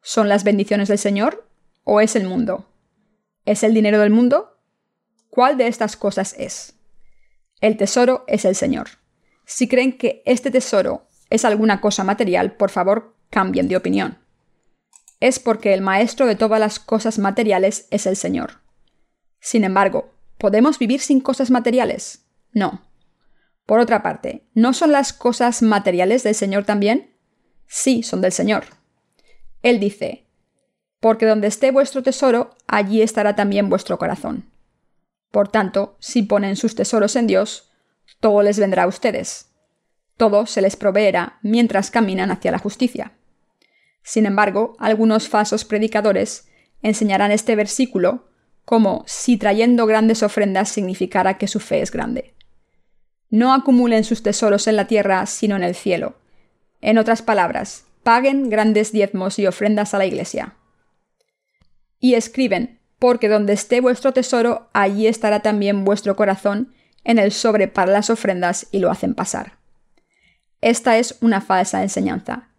¿Son 0.02 0.28
las 0.28 0.44
bendiciones 0.44 0.90
del 0.90 0.98
Señor? 0.98 1.48
¿O 1.86 2.02
es 2.02 2.18
el 2.18 2.28
mundo? 2.28 2.70
¿Es 3.46 3.64
el 3.64 3.74
dinero 3.74 4.00
del 4.00 4.10
mundo? 4.10 4.60
¿Cuál 5.30 5.58
de 5.58 5.68
estas 5.68 5.96
cosas 5.96 6.36
es? 6.38 6.74
El 7.62 7.78
tesoro 7.78 8.26
es 8.28 8.44
el 8.44 8.56
Señor. 8.56 8.90
Si 9.46 9.70
creen 9.70 9.98
que 9.98 10.22
este 10.26 10.52
tesoro 10.52 11.08
es 11.36 11.46
alguna 11.46 11.82
cosa 11.82 12.04
material, 12.04 12.54
por 12.54 12.70
favor, 12.70 13.16
cambien 13.30 13.68
de 13.68 13.78
opinión. 13.78 14.18
Es 15.20 15.40
porque 15.40 15.74
el 15.74 15.82
maestro 15.82 16.26
de 16.26 16.36
todas 16.36 16.60
las 16.60 16.80
cosas 16.80 17.20
materiales 17.20 17.88
es 17.92 18.06
el 18.06 18.16
Señor. 18.16 18.62
Sin 19.40 19.64
embargo, 19.64 20.12
¿podemos 20.38 20.80
vivir 20.80 21.02
sin 21.02 21.20
cosas 21.22 21.52
materiales? 21.52 22.26
No. 22.52 22.82
Por 23.66 23.80
otra 23.80 24.04
parte, 24.04 24.48
¿no 24.54 24.74
son 24.74 24.92
las 24.92 25.14
cosas 25.14 25.62
materiales 25.62 26.24
del 26.24 26.36
Señor 26.36 26.66
también? 26.66 27.16
Sí, 27.68 28.04
son 28.04 28.22
del 28.22 28.32
Señor. 28.32 28.66
Él 29.62 29.80
dice, 29.80 30.28
porque 31.00 31.26
donde 31.26 31.48
esté 31.48 31.72
vuestro 31.72 32.04
tesoro, 32.04 32.56
allí 32.68 33.02
estará 33.02 33.36
también 33.36 33.70
vuestro 33.70 33.98
corazón. 33.98 34.52
Por 35.32 35.50
tanto, 35.50 35.98
si 36.00 36.24
ponen 36.24 36.56
sus 36.56 36.76
tesoros 36.76 37.16
en 37.16 37.28
Dios, 37.28 37.72
todo 38.20 38.42
les 38.42 38.60
vendrá 38.60 38.84
a 38.84 38.88
ustedes. 38.88 39.55
Todo 40.18 40.46
se 40.46 40.62
les 40.62 40.76
proveerá 40.76 41.40
mientras 41.42 41.92
caminan 41.92 42.32
hacia 42.32 42.52
la 42.52 42.60
justicia. 42.60 43.14
Sin 44.04 44.26
embargo, 44.26 44.76
algunos 44.80 45.28
falsos 45.28 45.66
predicadores 45.66 46.48
enseñarán 46.82 47.32
este 47.32 47.56
versículo 47.56 48.30
como 48.66 49.04
si 49.08 49.38
trayendo 49.38 49.86
grandes 49.86 50.24
ofrendas 50.24 50.70
significara 50.70 51.38
que 51.38 51.48
su 51.48 51.60
fe 51.60 51.82
es 51.82 51.92
grande. 51.92 52.34
No 53.30 53.54
acumulen 53.54 54.04
sus 54.04 54.24
tesoros 54.24 54.68
en 54.68 54.76
la 54.76 54.88
tierra, 54.88 55.26
sino 55.26 55.56
en 55.56 55.64
el 55.64 55.76
cielo. 55.76 56.16
En 56.82 56.98
otras 56.98 57.22
palabras, 57.22 57.86
paguen 58.04 58.50
grandes 58.50 58.92
diezmos 58.92 59.40
y 59.40 59.48
ofrendas 59.48 59.94
a 59.94 59.98
la 59.98 60.06
iglesia. 60.06 60.56
Y 62.00 62.14
escriben, 62.14 62.80
porque 63.00 63.28
donde 63.28 63.54
esté 63.54 63.82
vuestro 63.82 64.14
tesoro, 64.14 64.70
allí 64.74 65.08
estará 65.08 65.42
también 65.42 65.86
vuestro 65.86 66.16
corazón 66.16 66.74
en 67.04 67.20
el 67.20 67.32
sobre 67.32 67.68
para 67.68 67.92
las 67.92 68.10
ofrendas 68.10 68.68
y 68.72 68.80
lo 68.80 68.90
hacen 68.92 69.16
pasar. 69.16 69.65
Esta 70.62 70.98
es 70.98 71.18
una 71.22 71.42
falsa 71.42 71.84
enseñanza. 71.84 72.50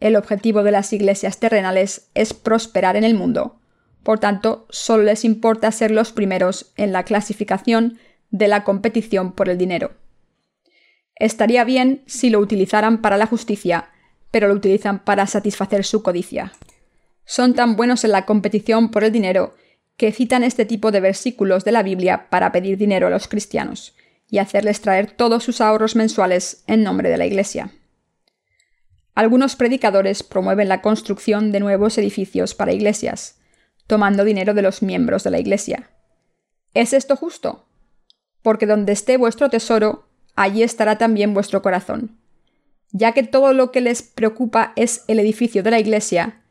El 0.00 0.16
objetivo 0.16 0.62
de 0.62 0.70
las 0.70 0.92
iglesias 0.92 1.38
terrenales 1.38 2.10
es 2.14 2.34
prosperar 2.34 2.96
en 2.96 3.04
el 3.04 3.14
mundo. 3.14 3.60
Por 4.02 4.20
tanto, 4.20 4.66
solo 4.70 5.02
les 5.02 5.24
importa 5.24 5.72
ser 5.72 5.90
los 5.90 6.12
primeros 6.12 6.72
en 6.76 6.92
la 6.92 7.02
clasificación 7.04 7.98
de 8.30 8.48
la 8.48 8.64
competición 8.64 9.32
por 9.32 9.48
el 9.48 9.58
dinero. 9.58 9.92
Estaría 11.16 11.64
bien 11.64 12.02
si 12.06 12.30
lo 12.30 12.38
utilizaran 12.38 13.02
para 13.02 13.16
la 13.16 13.26
justicia, 13.26 13.90
pero 14.30 14.48
lo 14.48 14.54
utilizan 14.54 15.04
para 15.04 15.26
satisfacer 15.26 15.84
su 15.84 16.02
codicia. 16.02 16.52
Son 17.24 17.54
tan 17.54 17.76
buenos 17.76 18.04
en 18.04 18.12
la 18.12 18.24
competición 18.24 18.90
por 18.90 19.04
el 19.04 19.12
dinero 19.12 19.54
que 19.96 20.12
citan 20.12 20.44
este 20.44 20.64
tipo 20.64 20.92
de 20.92 21.00
versículos 21.00 21.64
de 21.64 21.72
la 21.72 21.82
Biblia 21.82 22.28
para 22.30 22.52
pedir 22.52 22.78
dinero 22.78 23.08
a 23.08 23.10
los 23.10 23.26
cristianos 23.26 23.94
y 24.30 24.38
hacerles 24.38 24.80
traer 24.80 25.10
todos 25.10 25.44
sus 25.44 25.60
ahorros 25.60 25.96
mensuales 25.96 26.62
en 26.66 26.82
nombre 26.82 27.08
de 27.08 27.16
la 27.16 27.26
Iglesia. 27.26 27.72
Algunos 29.14 29.56
predicadores 29.56 30.22
promueven 30.22 30.68
la 30.68 30.82
construcción 30.82 31.50
de 31.50 31.60
nuevos 31.60 31.98
edificios 31.98 32.54
para 32.54 32.72
iglesias, 32.72 33.40
tomando 33.86 34.24
dinero 34.24 34.54
de 34.54 34.62
los 34.62 34.82
miembros 34.82 35.24
de 35.24 35.30
la 35.30 35.40
Iglesia. 35.40 35.90
¿Es 36.74 36.92
esto 36.92 37.16
justo? 37.16 37.66
Porque 38.42 38.66
donde 38.66 38.92
esté 38.92 39.16
vuestro 39.16 39.50
tesoro, 39.50 40.08
allí 40.36 40.62
estará 40.62 40.98
también 40.98 41.34
vuestro 41.34 41.62
corazón. 41.62 42.18
Ya 42.92 43.12
que 43.12 43.22
todo 43.22 43.52
lo 43.52 43.72
que 43.72 43.80
les 43.80 44.02
preocupa 44.02 44.72
es 44.76 45.04
el 45.08 45.18
edificio 45.18 45.62
de 45.62 45.72
la 45.72 45.80
iglesia, 45.80 46.42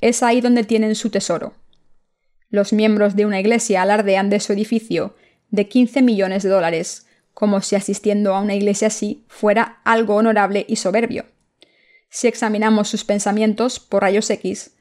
es 0.00 0.22
ahí 0.22 0.40
donde 0.40 0.64
tienen 0.64 0.94
su 0.94 1.10
tesoro. 1.10 1.54
Los 2.48 2.72
miembros 2.72 3.16
de 3.16 3.26
una 3.26 3.40
iglesia 3.40 3.82
alardean 3.82 4.30
de 4.30 4.40
su 4.40 4.52
edificio 4.52 5.14
de 5.50 5.68
15 5.68 6.02
millones 6.02 6.42
de 6.42 6.48
dólares, 6.48 7.06
como 7.34 7.60
si 7.60 7.76
asistiendo 7.76 8.34
a 8.34 8.40
una 8.40 8.54
iglesia 8.54 8.88
así 8.88 9.24
fuera 9.28 9.80
algo 9.84 10.16
honorable 10.16 10.64
y 10.68 10.76
soberbio. 10.76 11.26
Si 12.08 12.26
examinamos 12.28 12.88
sus 12.88 13.04
pensamientos 13.04 13.80
por 13.80 14.02
rayos 14.02 14.28
X, 14.30 14.72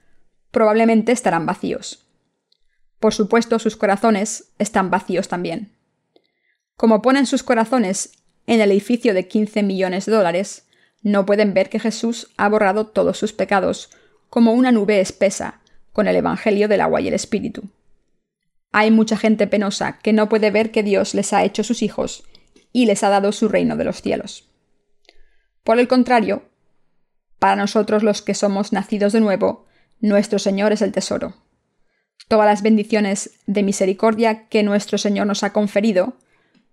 probablemente 0.51 1.11
estarán 1.11 1.45
vacíos. 1.45 2.05
Por 2.99 3.13
supuesto, 3.13 3.59
sus 3.59 3.75
corazones 3.75 4.51
están 4.57 4.89
vacíos 4.89 5.27
también. 5.27 5.71
Como 6.75 7.01
ponen 7.01 7.25
sus 7.25 7.43
corazones 7.43 8.11
en 8.47 8.61
el 8.61 8.71
edificio 8.71 9.13
de 9.13 9.27
15 9.27 9.63
millones 9.63 10.05
de 10.05 10.11
dólares, 10.11 10.67
no 11.01 11.25
pueden 11.25 11.53
ver 11.53 11.69
que 11.69 11.79
Jesús 11.79 12.31
ha 12.35 12.49
borrado 12.49 12.87
todos 12.87 13.17
sus 13.17 13.31
pecados 13.31 13.89
como 14.29 14.53
una 14.53 14.71
nube 14.71 14.99
espesa 14.99 15.61
con 15.93 16.07
el 16.07 16.15
Evangelio 16.15 16.67
del 16.67 16.81
agua 16.81 17.01
y 17.01 17.07
el 17.07 17.13
Espíritu. 17.13 17.63
Hay 18.71 18.91
mucha 18.91 19.17
gente 19.17 19.47
penosa 19.47 19.99
que 19.99 20.13
no 20.13 20.29
puede 20.29 20.51
ver 20.51 20.71
que 20.71 20.83
Dios 20.83 21.13
les 21.13 21.33
ha 21.33 21.43
hecho 21.43 21.63
sus 21.63 21.81
hijos 21.81 22.23
y 22.71 22.85
les 22.85 23.03
ha 23.03 23.09
dado 23.09 23.31
su 23.31 23.47
reino 23.47 23.75
de 23.75 23.83
los 23.83 24.01
cielos. 24.01 24.49
Por 25.63 25.79
el 25.79 25.87
contrario, 25.87 26.43
para 27.39 27.55
nosotros 27.55 28.03
los 28.03 28.21
que 28.21 28.33
somos 28.33 28.73
nacidos 28.73 29.13
de 29.13 29.21
nuevo, 29.21 29.65
nuestro 29.99 30.39
Señor 30.39 30.71
es 30.71 30.81
el 30.81 30.91
tesoro. 30.91 31.35
Todas 32.27 32.45
las 32.45 32.61
bendiciones 32.61 33.39
de 33.47 33.63
misericordia 33.63 34.47
que 34.47 34.63
nuestro 34.63 34.97
Señor 34.97 35.27
nos 35.27 35.43
ha 35.43 35.53
conferido, 35.53 36.17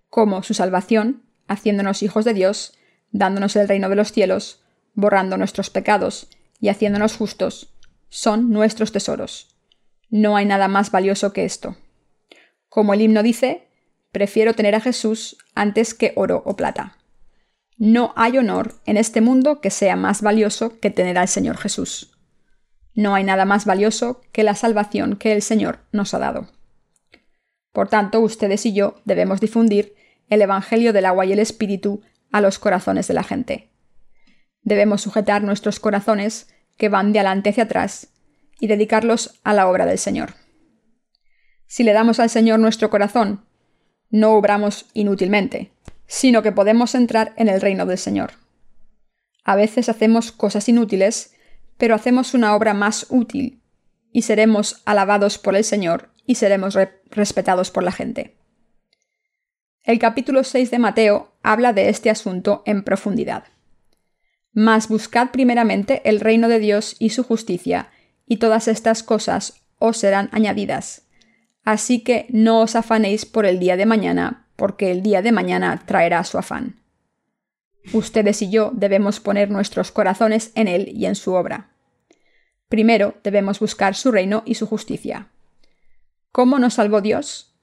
como 0.09 0.43
su 0.43 0.53
salvación, 0.53 1.23
haciéndonos 1.47 2.03
hijos 2.03 2.25
de 2.25 2.33
Dios, 2.33 2.77
dándonos 3.11 3.55
el 3.55 3.67
reino 3.67 3.89
de 3.89 3.95
los 3.95 4.11
cielos, 4.11 4.63
borrando 4.93 5.37
nuestros 5.37 5.69
pecados 5.69 6.29
y 6.59 6.69
haciéndonos 6.69 7.15
justos, 7.15 7.73
son 8.09 8.49
nuestros 8.49 8.91
tesoros. 8.91 9.55
No 10.09 10.35
hay 10.35 10.45
nada 10.45 10.67
más 10.67 10.91
valioso 10.91 11.33
que 11.33 11.45
esto. 11.45 11.77
Como 12.69 12.93
el 12.93 13.01
himno 13.01 13.23
dice, 13.23 13.66
prefiero 14.11 14.53
tener 14.53 14.75
a 14.75 14.81
Jesús 14.81 15.37
antes 15.55 15.93
que 15.93 16.13
oro 16.15 16.41
o 16.45 16.55
plata. 16.55 16.97
No 17.77 18.13
hay 18.15 18.37
honor 18.37 18.73
en 18.85 18.97
este 18.97 19.21
mundo 19.21 19.61
que 19.61 19.69
sea 19.69 19.95
más 19.95 20.21
valioso 20.21 20.79
que 20.79 20.89
tener 20.89 21.17
al 21.17 21.27
Señor 21.27 21.57
Jesús. 21.57 22.17
No 22.95 23.13
hay 23.13 23.23
nada 23.23 23.45
más 23.45 23.65
valioso 23.65 24.21
que 24.31 24.43
la 24.43 24.55
salvación 24.55 25.17
que 25.17 25.33
el 25.33 25.43
Señor 25.43 25.79
nos 25.91 26.15
ha 26.15 26.19
dado. 26.19 26.47
Por 27.71 27.89
tanto, 27.89 28.19
ustedes 28.21 28.65
y 28.65 28.73
yo 28.73 28.95
debemos 29.05 29.39
difundir 29.39 29.93
el 30.29 30.41
Evangelio 30.41 30.93
del 30.93 31.05
agua 31.05 31.25
y 31.27 31.33
el 31.33 31.39
Espíritu 31.39 32.01
a 32.31 32.41
los 32.41 32.57
corazones 32.57 33.07
de 33.07 33.13
la 33.13 33.23
gente. 33.23 33.69
Debemos 34.63 35.01
sujetar 35.01 35.43
nuestros 35.43 35.79
corazones, 35.79 36.47
que 36.77 36.89
van 36.89 37.13
de 37.13 37.19
adelante 37.19 37.51
hacia 37.51 37.65
atrás, 37.65 38.09
y 38.59 38.65
dedicarlos 38.65 39.39
a 39.43 39.53
la 39.53 39.67
obra 39.67 39.85
del 39.85 39.99
Señor. 39.99 40.33
Si 41.67 41.83
le 41.83 41.93
damos 41.93 42.19
al 42.19 42.29
Señor 42.29 42.59
nuestro 42.59 42.89
corazón, 42.89 43.45
no 44.09 44.33
obramos 44.33 44.85
inútilmente, 44.93 45.71
sino 46.05 46.41
que 46.41 46.51
podemos 46.51 46.95
entrar 46.95 47.33
en 47.37 47.49
el 47.49 47.61
reino 47.61 47.85
del 47.85 47.97
Señor. 47.97 48.31
A 49.43 49.55
veces 49.55 49.89
hacemos 49.89 50.31
cosas 50.31 50.67
inútiles, 50.69 51.33
pero 51.77 51.95
hacemos 51.95 52.33
una 52.33 52.55
obra 52.55 52.73
más 52.73 53.05
útil, 53.09 53.61
y 54.11 54.23
seremos 54.23 54.81
alabados 54.85 55.37
por 55.37 55.55
el 55.55 55.63
Señor 55.63 56.09
y 56.25 56.35
seremos 56.35 56.77
respetados 57.11 57.71
por 57.71 57.83
la 57.83 57.91
gente. 57.91 58.35
El 59.83 59.99
capítulo 59.99 60.43
6 60.43 60.69
de 60.69 60.79
Mateo 60.79 61.33
habla 61.43 61.71
de 61.71 61.89
este 61.89 62.09
asunto 62.09 62.61
en 62.65 62.83
profundidad. 62.83 63.45
Mas 64.51 64.89
buscad 64.89 65.29
primeramente 65.29 66.01
el 66.03 66.19
reino 66.19 66.49
de 66.49 66.59
Dios 66.59 66.95
y 66.99 67.11
su 67.11 67.23
justicia, 67.23 67.89
y 68.25 68.37
todas 68.37 68.67
estas 68.67 69.03
cosas 69.03 69.61
os 69.79 69.97
serán 69.97 70.29
añadidas. 70.33 71.06
Así 71.67 71.99
que 71.99 72.27
no 72.29 72.61
os 72.61 72.77
afanéis 72.77 73.25
por 73.25 73.45
el 73.45 73.59
día 73.59 73.75
de 73.75 73.85
mañana, 73.85 74.47
porque 74.55 74.89
el 74.89 75.03
día 75.03 75.21
de 75.21 75.33
mañana 75.33 75.83
traerá 75.85 76.23
su 76.23 76.37
afán. 76.37 76.79
Ustedes 77.91 78.41
y 78.41 78.49
yo 78.49 78.71
debemos 78.73 79.19
poner 79.19 79.51
nuestros 79.51 79.91
corazones 79.91 80.53
en 80.55 80.69
Él 80.69 80.87
y 80.95 81.07
en 81.07 81.15
su 81.15 81.33
obra. 81.33 81.71
Primero 82.69 83.15
debemos 83.21 83.59
buscar 83.59 83.95
su 83.95 84.13
reino 84.13 84.43
y 84.45 84.55
su 84.55 84.65
justicia. 84.65 85.27
¿Cómo 86.31 86.57
nos 86.57 86.75
salvó 86.75 87.01
Dios? 87.01 87.53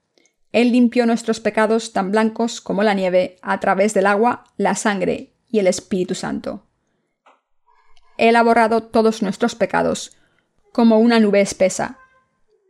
Él 0.52 0.72
limpió 0.72 1.06
nuestros 1.06 1.40
pecados 1.40 1.94
tan 1.94 2.10
blancos 2.10 2.60
como 2.60 2.82
la 2.82 2.92
nieve 2.92 3.38
a 3.40 3.58
través 3.58 3.94
del 3.94 4.04
agua, 4.04 4.44
la 4.58 4.74
sangre 4.74 5.32
y 5.48 5.60
el 5.60 5.66
Espíritu 5.66 6.14
Santo. 6.14 6.66
Él 8.18 8.36
ha 8.36 8.42
borrado 8.42 8.82
todos 8.82 9.22
nuestros 9.22 9.54
pecados 9.54 10.14
como 10.72 10.98
una 10.98 11.20
nube 11.20 11.40
espesa 11.40 12.00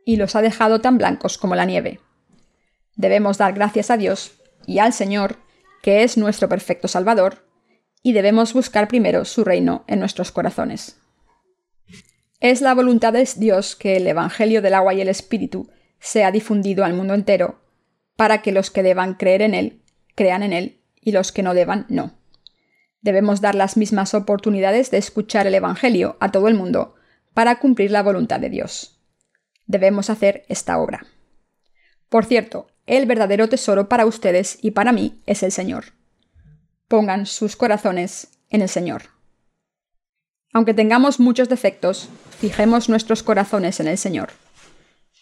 y 0.04 0.16
los 0.16 0.36
ha 0.36 0.42
dejado 0.42 0.80
tan 0.80 0.98
blancos 0.98 1.38
como 1.38 1.54
la 1.54 1.64
nieve. 1.64 2.00
Debemos 2.96 3.38
dar 3.38 3.54
gracias 3.54 3.90
a 3.90 3.96
Dios 3.96 4.32
y 4.66 4.78
al 4.78 4.92
Señor, 4.92 5.36
que 5.82 6.02
es 6.02 6.16
nuestro 6.16 6.48
perfecto 6.48 6.88
Salvador, 6.88 7.46
y 8.02 8.12
debemos 8.12 8.52
buscar 8.52 8.88
primero 8.88 9.24
su 9.24 9.44
reino 9.44 9.84
en 9.86 9.98
nuestros 9.98 10.30
corazones. 10.30 10.98
Es 12.40 12.60
la 12.60 12.74
voluntad 12.74 13.12
de 13.12 13.28
Dios 13.36 13.74
que 13.76 13.96
el 13.96 14.06
Evangelio 14.06 14.60
del 14.60 14.74
agua 14.74 14.92
y 14.94 15.00
el 15.00 15.08
Espíritu 15.08 15.70
sea 15.98 16.30
difundido 16.30 16.84
al 16.84 16.92
mundo 16.92 17.14
entero 17.14 17.62
para 18.16 18.42
que 18.42 18.52
los 18.52 18.70
que 18.70 18.82
deban 18.82 19.14
creer 19.14 19.42
en 19.42 19.54
Él 19.54 19.82
crean 20.14 20.42
en 20.42 20.52
Él 20.52 20.80
y 21.00 21.12
los 21.12 21.32
que 21.32 21.42
no 21.42 21.54
deban 21.54 21.86
no. 21.88 22.18
Debemos 23.00 23.40
dar 23.40 23.54
las 23.54 23.76
mismas 23.76 24.14
oportunidades 24.14 24.90
de 24.90 24.98
escuchar 24.98 25.46
el 25.46 25.54
Evangelio 25.54 26.16
a 26.20 26.30
todo 26.30 26.48
el 26.48 26.54
mundo 26.54 26.94
para 27.34 27.58
cumplir 27.58 27.90
la 27.90 28.02
voluntad 28.02 28.40
de 28.40 28.50
Dios. 28.50 28.93
Debemos 29.66 30.11
hacer 30.11 30.44
esta 30.48 30.79
obra. 30.79 31.07
Por 32.09 32.24
cierto, 32.24 32.68
el 32.87 33.07
verdadero 33.07 33.48
tesoro 33.48 33.88
para 33.88 34.07
ustedes 34.07 34.59
y 34.61 34.72
para 34.72 34.92
mí 34.92 35.22
es 35.27 35.42
el 35.42 35.53
Señor. 35.53 35.87
Pongan 36.88 37.27
sus 37.27 37.57
corazones 37.57 38.29
en 38.50 38.62
el 38.62 38.68
Señor. 38.68 39.05
Aunque 40.53 40.74
tengamos 40.74 41.18
muchos 41.18 41.48
defectos, 41.48 42.09
fijemos 42.38 42.88
nuestros 42.88 43.22
corazones 43.22 43.81
en 43.81 43.88
el 43.88 43.98
Señor. 43.98 44.31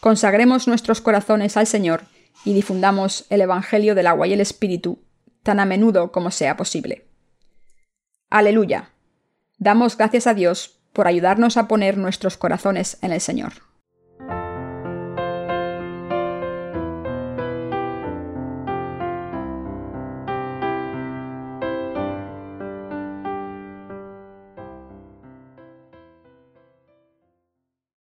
Consagremos 0.00 0.66
nuestros 0.68 1.00
corazones 1.00 1.56
al 1.56 1.66
Señor 1.66 2.02
y 2.44 2.52
difundamos 2.52 3.24
el 3.30 3.40
Evangelio 3.40 3.94
del 3.94 4.08
agua 4.08 4.26
y 4.26 4.32
el 4.32 4.40
Espíritu 4.40 4.98
tan 5.42 5.60
a 5.60 5.64
menudo 5.64 6.12
como 6.12 6.30
sea 6.30 6.56
posible. 6.56 7.06
Aleluya. 8.28 8.90
Damos 9.58 9.96
gracias 9.96 10.26
a 10.26 10.34
Dios 10.34 10.80
por 10.92 11.06
ayudarnos 11.06 11.56
a 11.56 11.68
poner 11.68 11.96
nuestros 11.96 12.36
corazones 12.36 12.98
en 13.00 13.12
el 13.12 13.20
Señor. 13.20 13.52